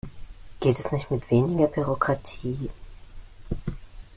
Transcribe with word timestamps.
Geht 0.59 0.79
es 0.79 0.91
nicht 0.91 1.11
mit 1.11 1.29
weniger 1.29 1.67
Bürokratie? 1.67 2.71